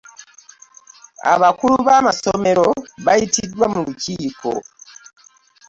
[1.33, 2.67] Abakulu b'amasomero
[3.05, 4.51] bayitiddwa mu lukiiko.